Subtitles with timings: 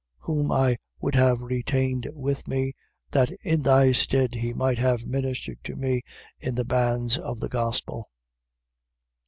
[0.23, 0.33] 1:13.
[0.33, 2.73] Whom I would have retained with me,
[3.11, 6.01] that in thy stead he might have ministered to me
[6.39, 8.09] in the bands of the gospel.